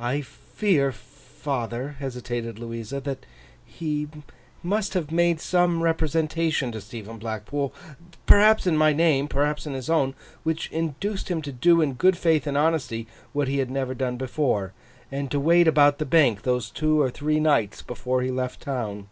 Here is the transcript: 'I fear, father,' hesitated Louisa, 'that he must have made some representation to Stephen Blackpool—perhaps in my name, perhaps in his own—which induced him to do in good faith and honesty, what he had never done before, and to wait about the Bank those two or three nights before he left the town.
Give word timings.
'I 0.00 0.22
fear, 0.22 0.90
father,' 0.90 1.94
hesitated 2.00 2.58
Louisa, 2.58 2.98
'that 3.00 3.24
he 3.64 4.08
must 4.64 4.94
have 4.94 5.12
made 5.12 5.40
some 5.40 5.84
representation 5.84 6.72
to 6.72 6.80
Stephen 6.80 7.18
Blackpool—perhaps 7.18 8.66
in 8.66 8.76
my 8.76 8.92
name, 8.92 9.28
perhaps 9.28 9.68
in 9.68 9.74
his 9.74 9.88
own—which 9.88 10.72
induced 10.72 11.28
him 11.28 11.40
to 11.42 11.52
do 11.52 11.80
in 11.80 11.92
good 11.92 12.16
faith 12.18 12.48
and 12.48 12.58
honesty, 12.58 13.06
what 13.32 13.46
he 13.46 13.58
had 13.58 13.70
never 13.70 13.94
done 13.94 14.16
before, 14.16 14.72
and 15.12 15.30
to 15.30 15.38
wait 15.38 15.68
about 15.68 15.98
the 15.98 16.04
Bank 16.04 16.42
those 16.42 16.68
two 16.68 17.00
or 17.00 17.08
three 17.08 17.38
nights 17.38 17.80
before 17.80 18.22
he 18.22 18.30
left 18.32 18.58
the 18.58 18.64
town. 18.64 19.06